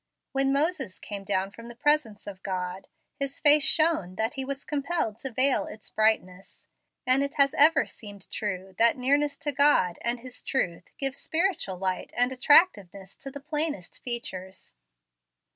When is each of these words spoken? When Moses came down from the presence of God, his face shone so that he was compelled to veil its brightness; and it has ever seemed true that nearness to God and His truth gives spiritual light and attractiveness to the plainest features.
When 0.31 0.51
Moses 0.51 0.97
came 0.97 1.23
down 1.23 1.51
from 1.51 1.67
the 1.67 1.75
presence 1.75 2.25
of 2.25 2.41
God, 2.41 2.87
his 3.19 3.39
face 3.39 3.63
shone 3.63 4.13
so 4.13 4.15
that 4.15 4.33
he 4.33 4.43
was 4.43 4.65
compelled 4.65 5.19
to 5.19 5.29
veil 5.31 5.67
its 5.67 5.91
brightness; 5.91 6.65
and 7.05 7.21
it 7.21 7.35
has 7.35 7.53
ever 7.53 7.85
seemed 7.85 8.27
true 8.31 8.73
that 8.79 8.97
nearness 8.97 9.37
to 9.37 9.51
God 9.51 9.99
and 10.01 10.21
His 10.21 10.41
truth 10.41 10.85
gives 10.97 11.19
spiritual 11.19 11.77
light 11.77 12.11
and 12.17 12.31
attractiveness 12.31 13.15
to 13.17 13.29
the 13.29 13.39
plainest 13.39 14.01
features. 14.01 14.73